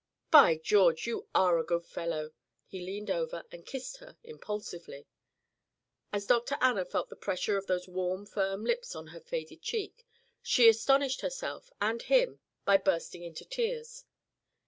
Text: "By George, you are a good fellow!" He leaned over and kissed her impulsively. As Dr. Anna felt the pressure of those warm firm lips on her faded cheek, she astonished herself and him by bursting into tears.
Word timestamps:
"By 0.31 0.55
George, 0.57 1.05
you 1.05 1.27
are 1.35 1.59
a 1.59 1.63
good 1.63 1.85
fellow!" 1.85 2.31
He 2.65 2.83
leaned 2.83 3.11
over 3.11 3.45
and 3.51 3.67
kissed 3.67 3.97
her 3.97 4.17
impulsively. 4.23 5.05
As 6.11 6.25
Dr. 6.25 6.57
Anna 6.59 6.85
felt 6.85 7.09
the 7.09 7.15
pressure 7.15 7.55
of 7.55 7.67
those 7.67 7.87
warm 7.87 8.25
firm 8.25 8.65
lips 8.65 8.95
on 8.95 9.05
her 9.05 9.19
faded 9.21 9.61
cheek, 9.61 10.07
she 10.41 10.67
astonished 10.67 11.21
herself 11.21 11.69
and 11.79 12.01
him 12.01 12.39
by 12.65 12.77
bursting 12.77 13.21
into 13.23 13.45
tears. 13.45 14.05